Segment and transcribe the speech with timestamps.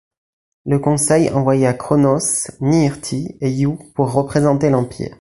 [0.65, 5.09] Le Conseil envoya Cronos, Niirti et Yu pour représenter l'Empire.